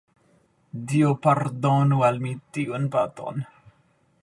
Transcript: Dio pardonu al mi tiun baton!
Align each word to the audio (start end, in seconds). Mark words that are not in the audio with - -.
Dio 0.91 1.11
pardonu 1.25 2.01
al 2.09 2.19
mi 2.25 2.33
tiun 2.57 2.91
baton! 2.97 3.49